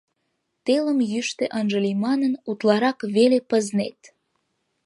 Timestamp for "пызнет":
3.49-3.99